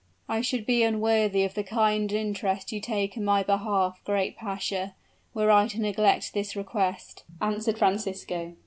"I 0.27 0.41
should 0.41 0.65
be 0.65 0.81
unworthy 0.81 1.43
of 1.43 1.53
the 1.53 1.63
kind 1.63 2.11
interest 2.11 2.71
you 2.71 2.79
take 2.81 3.15
in 3.17 3.23
my 3.23 3.43
behalf, 3.43 4.01
great 4.03 4.35
pasha, 4.35 4.95
were 5.35 5.51
I 5.51 5.67
to 5.67 5.79
neglect 5.79 6.33
this 6.33 6.55
request," 6.55 7.23
answered 7.39 7.77
Francisco. 7.77 8.55